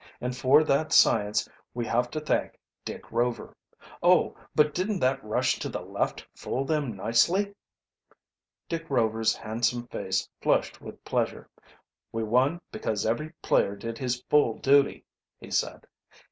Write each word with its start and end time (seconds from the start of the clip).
"And 0.19 0.35
for 0.35 0.63
that 0.63 0.91
science 0.91 1.47
we 1.75 1.85
have 1.85 2.09
to 2.09 2.19
thank 2.19 2.57
Dick 2.83 3.11
Rover. 3.11 3.55
Oh, 4.01 4.35
but 4.55 4.73
didn't 4.73 4.99
that 5.01 5.23
rush 5.23 5.59
to 5.59 5.69
the 5.69 5.83
left 5.83 6.25
fool 6.33 6.65
them 6.65 6.95
nicely!" 6.95 7.53
Dick 8.67 8.89
Rover's 8.89 9.35
handsome 9.35 9.85
face 9.89 10.27
flushed 10.41 10.81
with 10.81 11.05
pleasure. 11.05 11.51
"We 12.11 12.23
won 12.23 12.61
because 12.71 13.05
every 13.05 13.29
player 13.43 13.75
did 13.75 13.99
his 13.99 14.23
full 14.27 14.55
duty," 14.57 15.05
he 15.39 15.51
said. 15.51 15.85